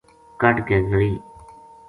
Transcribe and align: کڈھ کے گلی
کڈھ 0.41 0.61
کے 0.67 0.77
گلی 0.89 1.13